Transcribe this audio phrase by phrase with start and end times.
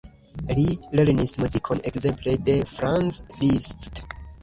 [0.59, 0.63] Li
[0.99, 4.07] lernis muzikon ekzemple de Franz Liszt.